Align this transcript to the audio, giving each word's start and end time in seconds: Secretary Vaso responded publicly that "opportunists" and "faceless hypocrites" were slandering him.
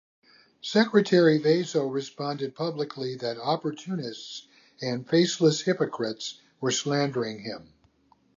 Secretary 0.63 1.37
Vaso 1.37 1.85
responded 1.85 2.55
publicly 2.55 3.13
that 3.17 3.37
"opportunists" 3.37 4.47
and 4.81 5.07
"faceless 5.07 5.61
hypocrites" 5.61 6.39
were 6.59 6.71
slandering 6.71 7.41
him. 7.41 7.71